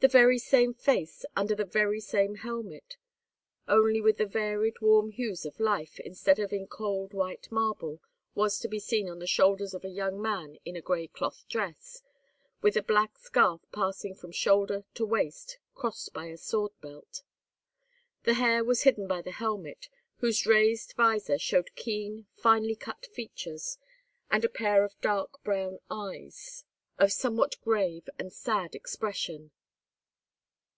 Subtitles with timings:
[0.00, 2.96] The very same face, under the very same helmet,
[3.66, 8.00] only with the varied, warm hues of life, instead of in cold white marble,
[8.32, 11.44] was to be seen on the shoulders of a young man in a gray cloth
[11.48, 12.00] dress,
[12.62, 17.24] with a black scarf passing from shoulder to waist, crossed by a sword belt.
[18.22, 19.88] The hair was hidden by the helmet,
[20.18, 23.78] whose raised visor showed keen, finely cut features,
[24.30, 26.62] and a pair of dark brown eyes,
[27.00, 29.50] of somewhat grave and sad expression.